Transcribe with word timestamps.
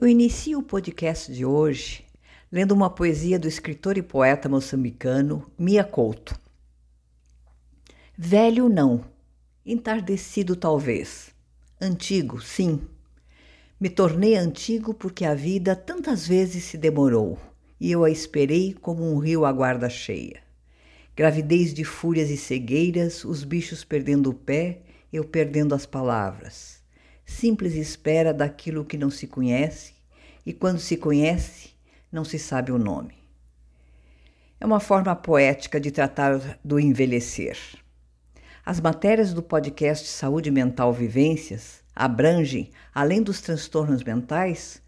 Eu 0.00 0.06
inicio 0.06 0.60
o 0.60 0.62
podcast 0.62 1.32
de 1.32 1.44
hoje 1.44 2.04
lendo 2.52 2.70
uma 2.70 2.88
poesia 2.88 3.36
do 3.36 3.48
escritor 3.48 3.98
e 3.98 4.02
poeta 4.02 4.48
moçambicano 4.48 5.50
Mia 5.58 5.82
Couto. 5.82 6.38
Velho 8.16 8.68
não, 8.68 9.04
entardecido 9.66 10.54
talvez, 10.54 11.34
antigo, 11.80 12.40
sim. 12.40 12.80
Me 13.80 13.90
tornei 13.90 14.36
antigo 14.36 14.94
porque 14.94 15.24
a 15.24 15.34
vida 15.34 15.74
tantas 15.74 16.28
vezes 16.28 16.62
se 16.62 16.78
demorou 16.78 17.36
e 17.80 17.90
eu 17.90 18.04
a 18.04 18.10
esperei 18.10 18.74
como 18.74 19.02
um 19.02 19.18
rio 19.18 19.44
à 19.44 19.50
guarda 19.50 19.90
cheia. 19.90 20.40
Gravidez 21.16 21.74
de 21.74 21.82
fúrias 21.82 22.30
e 22.30 22.36
cegueiras, 22.36 23.24
os 23.24 23.42
bichos 23.42 23.82
perdendo 23.82 24.30
o 24.30 24.34
pé, 24.34 24.82
eu 25.12 25.24
perdendo 25.24 25.74
as 25.74 25.84
palavras 25.84 26.77
simples 27.28 27.74
espera 27.74 28.32
daquilo 28.32 28.84
que 28.84 28.96
não 28.96 29.10
se 29.10 29.26
conhece, 29.26 29.92
e 30.44 30.52
quando 30.52 30.80
se 30.80 30.96
conhece, 30.96 31.70
não 32.10 32.24
se 32.24 32.38
sabe 32.38 32.72
o 32.72 32.78
nome. 32.78 33.14
É 34.58 34.66
uma 34.66 34.80
forma 34.80 35.14
poética 35.14 35.78
de 35.78 35.90
tratar 35.90 36.58
do 36.64 36.80
envelhecer. 36.80 37.56
As 38.64 38.80
matérias 38.80 39.32
do 39.32 39.42
podcast 39.42 40.08
Saúde 40.08 40.50
Mental 40.50 40.92
Vivências 40.92 41.84
abrangem, 41.94 42.70
além 42.94 43.22
dos 43.22 43.40
transtornos 43.40 44.02
mentais, 44.02 44.82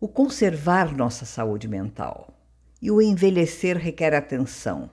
o 0.00 0.08
conservar 0.08 0.96
nossa 0.96 1.24
saúde 1.24 1.68
mental. 1.68 2.32
E 2.80 2.90
o 2.90 3.02
envelhecer 3.02 3.76
requer 3.76 4.14
atenção. 4.14 4.88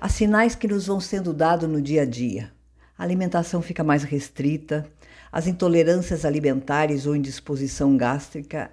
Há 0.00 0.08
sinais 0.08 0.54
que 0.54 0.66
nos 0.66 0.86
vão 0.86 1.00
sendo 1.00 1.32
dados 1.32 1.68
no 1.68 1.82
dia 1.82 2.02
a 2.02 2.06
dia. 2.06 2.52
A 2.96 3.02
alimentação 3.02 3.60
fica 3.60 3.84
mais 3.84 4.02
restrita, 4.02 4.88
as 5.30 5.46
intolerâncias 5.46 6.24
alimentares 6.24 7.06
ou 7.06 7.16
indisposição 7.16 7.96
gástrica 7.96 8.70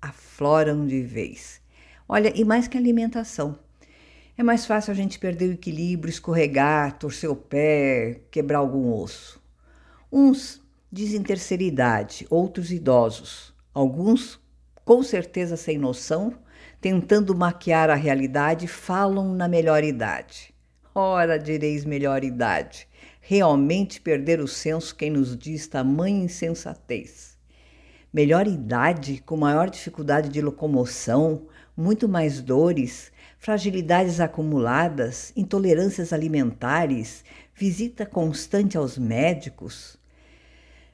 afloram 0.00 0.86
de 0.86 1.02
vez. 1.02 1.60
Olha, 2.08 2.32
e 2.34 2.44
mais 2.44 2.68
que 2.68 2.76
alimentação. 2.76 3.58
É 4.38 4.42
mais 4.42 4.66
fácil 4.66 4.92
a 4.92 4.94
gente 4.94 5.18
perder 5.18 5.48
o 5.48 5.52
equilíbrio, 5.54 6.10
escorregar, 6.10 6.98
torcer 6.98 7.30
o 7.30 7.34
pé, 7.34 8.20
quebrar 8.30 8.58
algum 8.58 8.92
osso. 8.92 9.42
Uns 10.12 10.62
dizem 10.92 11.22
terceira 11.22 11.62
idade, 11.62 12.26
outros 12.30 12.70
idosos. 12.70 13.54
Alguns, 13.72 14.38
com 14.84 15.02
certeza 15.02 15.56
sem 15.56 15.78
noção, 15.78 16.34
tentando 16.80 17.34
maquiar 17.34 17.90
a 17.90 17.94
realidade, 17.94 18.66
falam 18.66 19.34
na 19.34 19.48
melhor 19.48 19.82
idade. 19.82 20.54
Ora, 20.98 21.38
direis 21.38 21.84
melhor 21.84 22.24
idade 22.24 22.88
realmente 23.28 24.00
perder 24.00 24.38
o 24.38 24.46
senso 24.46 24.94
quem 24.94 25.10
nos 25.10 25.36
diz 25.36 25.66
tamanha 25.66 26.24
insensatez. 26.24 27.36
Melhor 28.12 28.46
idade, 28.46 29.20
com 29.26 29.36
maior 29.36 29.68
dificuldade 29.68 30.28
de 30.28 30.40
locomoção, 30.40 31.48
muito 31.76 32.08
mais 32.08 32.40
dores, 32.40 33.10
fragilidades 33.36 34.20
acumuladas, 34.20 35.32
intolerâncias 35.34 36.12
alimentares, 36.12 37.24
visita 37.52 38.06
constante 38.06 38.78
aos 38.78 38.96
médicos. 38.96 39.98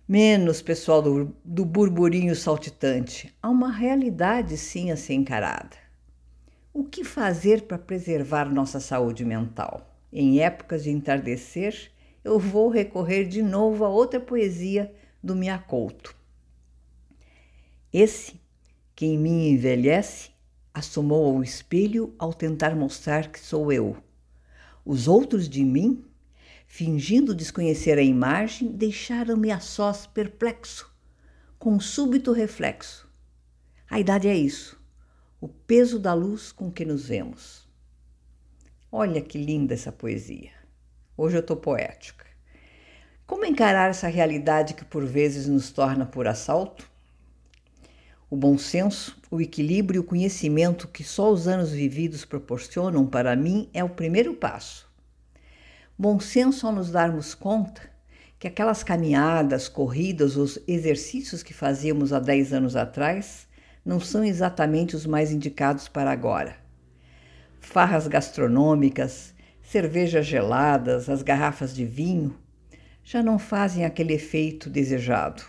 Menos, 0.08 0.62
pessoal 0.62 1.02
do, 1.02 1.36
do 1.44 1.66
burburinho 1.66 2.34
saltitante. 2.34 3.30
Há 3.42 3.50
uma 3.50 3.70
realidade, 3.70 4.56
sim, 4.56 4.90
a 4.90 4.96
ser 4.96 5.12
encarada. 5.12 5.76
O 6.72 6.82
que 6.82 7.04
fazer 7.04 7.62
para 7.64 7.76
preservar 7.76 8.46
nossa 8.46 8.80
saúde 8.80 9.22
mental? 9.22 9.91
Em 10.12 10.40
épocas 10.40 10.82
de 10.82 10.90
entardecer, 10.90 11.90
eu 12.22 12.38
vou 12.38 12.68
recorrer 12.68 13.24
de 13.24 13.40
novo 13.40 13.82
a 13.82 13.88
outra 13.88 14.20
poesia 14.20 14.94
do 15.22 15.34
Miacouto. 15.34 16.14
Esse, 17.90 18.38
que 18.94 19.06
em 19.06 19.18
mim 19.18 19.48
envelhece, 19.48 20.30
assomou 20.74 21.34
ao 21.34 21.42
espelho 21.42 22.14
ao 22.18 22.34
tentar 22.34 22.76
mostrar 22.76 23.32
que 23.32 23.40
sou 23.40 23.72
eu. 23.72 23.96
Os 24.84 25.08
outros 25.08 25.48
de 25.48 25.64
mim, 25.64 26.04
fingindo 26.66 27.34
desconhecer 27.34 27.96
a 27.96 28.02
imagem, 28.02 28.68
deixaram-me 28.70 29.50
a 29.50 29.60
sós 29.60 30.06
perplexo, 30.06 30.92
com 31.58 31.72
um 31.74 31.80
súbito 31.80 32.32
reflexo. 32.32 33.08
A 33.88 33.98
idade 33.98 34.28
é 34.28 34.36
isso, 34.36 34.78
o 35.40 35.48
peso 35.48 35.98
da 35.98 36.12
luz 36.12 36.52
com 36.52 36.70
que 36.70 36.84
nos 36.84 37.08
vemos. 37.08 37.71
Olha 38.94 39.22
que 39.22 39.38
linda 39.38 39.72
essa 39.72 39.90
poesia. 39.90 40.50
Hoje 41.16 41.38
eu 41.38 41.40
estou 41.40 41.56
poética. 41.56 42.26
Como 43.26 43.46
encarar 43.46 43.88
essa 43.88 44.06
realidade 44.06 44.74
que 44.74 44.84
por 44.84 45.06
vezes 45.06 45.46
nos 45.48 45.70
torna 45.70 46.04
por 46.04 46.28
assalto? 46.28 46.86
O 48.28 48.36
bom 48.36 48.58
senso, 48.58 49.18
o 49.30 49.40
equilíbrio 49.40 49.96
e 49.96 50.00
o 50.00 50.04
conhecimento 50.04 50.86
que 50.88 51.02
só 51.02 51.32
os 51.32 51.48
anos 51.48 51.70
vividos 51.70 52.26
proporcionam 52.26 53.06
para 53.06 53.34
mim 53.34 53.70
é 53.72 53.82
o 53.82 53.88
primeiro 53.88 54.34
passo. 54.34 54.86
Bom 55.98 56.20
senso 56.20 56.66
ao 56.66 56.74
nos 56.74 56.90
darmos 56.90 57.34
conta 57.34 57.80
que 58.38 58.46
aquelas 58.46 58.82
caminhadas, 58.82 59.70
corridas, 59.70 60.36
os 60.36 60.58
exercícios 60.68 61.42
que 61.42 61.54
fazíamos 61.54 62.12
há 62.12 62.20
10 62.20 62.52
anos 62.52 62.76
atrás 62.76 63.48
não 63.82 63.98
são 63.98 64.22
exatamente 64.22 64.94
os 64.94 65.06
mais 65.06 65.32
indicados 65.32 65.88
para 65.88 66.10
agora. 66.10 66.61
Farras 67.62 68.06
gastronômicas, 68.06 69.32
cervejas 69.62 70.26
geladas, 70.26 71.08
as 71.08 71.22
garrafas 71.22 71.74
de 71.74 71.86
vinho 71.86 72.36
já 73.04 73.22
não 73.22 73.38
fazem 73.38 73.84
aquele 73.84 74.12
efeito 74.12 74.68
desejado. 74.68 75.42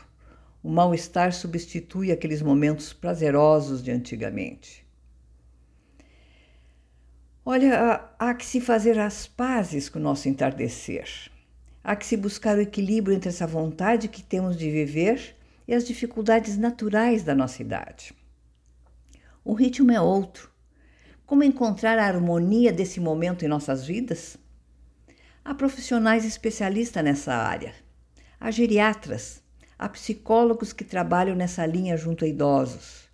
O 0.64 0.70
mal-estar 0.70 1.34
substitui 1.34 2.12
aqueles 2.12 2.42
momentos 2.42 2.94
prazerosos 2.94 3.84
de 3.84 3.92
antigamente. 3.92 4.88
Olha, 7.44 8.10
há 8.18 8.34
que 8.34 8.46
se 8.46 8.62
fazer 8.62 8.98
as 8.98 9.28
pazes 9.28 9.90
com 9.90 10.00
o 10.00 10.02
nosso 10.02 10.30
entardecer. 10.30 11.10
Há 11.84 11.96
que 11.96 12.06
se 12.06 12.16
buscar 12.16 12.58
o 12.58 12.62
equilíbrio 12.62 13.14
entre 13.14 13.30
essa 13.30 13.46
vontade 13.46 14.08
que 14.08 14.24
temos 14.24 14.56
de 14.56 14.72
viver 14.72 15.36
e 15.68 15.74
as 15.74 15.86
dificuldades 15.86 16.58
naturais 16.58 17.24
da 17.24 17.36
nossa 17.36 17.62
idade. 17.62 18.14
O 19.44 19.54
ritmo 19.54 19.92
é 19.92 20.00
outro. 20.00 20.53
Como 21.26 21.42
encontrar 21.44 21.98
a 21.98 22.06
harmonia 22.06 22.74
desse 22.74 23.00
momento 23.00 23.46
em 23.46 23.48
nossas 23.48 23.86
vidas? 23.86 24.38
Há 25.44 25.54
profissionais 25.54 26.26
especialistas 26.26 27.02
nessa 27.02 27.34
área. 27.34 27.74
Há 28.38 28.52
geriatras, 28.52 29.42
há 29.80 29.88
psicólogos 29.88 30.74
que 30.74 30.84
trabalham 30.84 31.34
nessa 31.34 31.66
linha 31.66 31.96
junto 31.96 32.26
a 32.26 32.28
idosos. 32.28 33.10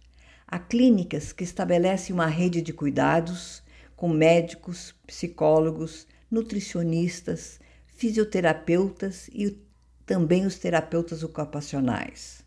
Há 0.47 0.57
clínicas 0.57 1.31
que 1.31 1.43
estabelecem 1.43 2.13
uma 2.13 2.25
rede 2.25 2.63
de 2.63 2.73
cuidados 2.73 3.61
com 3.95 4.09
médicos, 4.09 4.95
psicólogos, 5.05 6.07
nutricionistas, 6.31 7.59
fisioterapeutas 7.85 9.27
e 9.27 9.55
também 10.03 10.47
os 10.47 10.57
terapeutas 10.57 11.21
ocupacionais. 11.21 12.43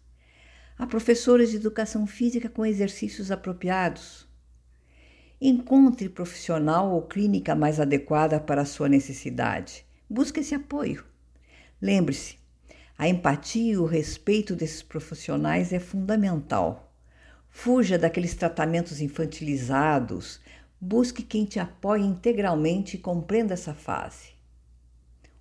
Há 0.77 0.89
professores 0.89 1.50
de 1.50 1.56
educação 1.56 2.05
física 2.05 2.49
com 2.49 2.67
exercícios 2.67 3.31
apropriados. 3.31 4.27
Encontre 5.45 6.09
profissional 6.09 6.93
ou 6.93 7.03
clínica 7.03 7.53
mais 7.53 7.81
adequada 7.81 8.39
para 8.39 8.63
a 8.63 8.65
sua 8.65 8.89
necessidade. 8.89 9.85
Busque 10.09 10.39
esse 10.39 10.55
apoio. 10.55 11.05
Lembre-se, 11.81 12.39
a 12.97 13.09
empatia 13.09 13.73
e 13.73 13.77
o 13.77 13.85
respeito 13.85 14.55
desses 14.55 14.85
profissionais 14.85 15.73
é 15.73 15.81
fundamental. 15.81 16.95
Fuja 17.51 17.99
daqueles 17.99 18.37
tratamentos 18.37 19.01
infantilizados. 19.01 20.41
Busque 20.81 21.25
quem 21.25 21.45
te 21.45 21.59
apoie 21.59 22.05
integralmente 22.05 22.97
e 22.97 23.01
compreenda 23.01 23.55
essa 23.55 23.75
fase. 23.75 24.29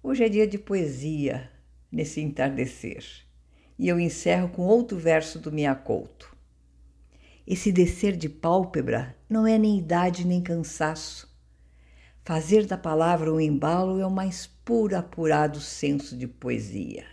Hoje 0.02 0.24
é 0.24 0.30
dia 0.30 0.48
de 0.48 0.58
poesia, 0.58 1.48
nesse 1.92 2.20
entardecer, 2.22 3.06
e 3.78 3.88
eu 3.88 4.00
encerro 4.00 4.50
com 4.50 4.64
outro 4.64 4.98
verso 4.98 5.38
do 5.38 5.52
Miacouto. 5.52 6.36
Esse 7.52 7.70
descer 7.70 8.16
de 8.16 8.30
pálpebra 8.30 9.14
não 9.30 9.46
é 9.46 9.58
nem 9.58 9.78
idade 9.78 10.26
nem 10.26 10.42
cansaço. 10.42 11.30
Fazer 12.24 12.66
da 12.66 12.78
palavra 12.78 13.30
um 13.30 13.42
embalo 13.42 14.00
é 14.00 14.08
o 14.08 14.10
mais 14.10 14.48
puro 14.64 14.96
apurado 14.96 15.60
senso 15.60 16.18
de 16.18 16.30
poesia. 16.30 17.04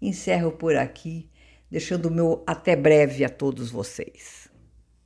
Encerro 0.00 0.52
por 0.52 0.76
aqui, 0.76 1.28
deixando 1.68 2.06
o 2.06 2.10
meu 2.12 2.44
até 2.46 2.76
breve 2.76 3.24
a 3.24 3.28
todos 3.28 3.68
vocês. 3.68 4.48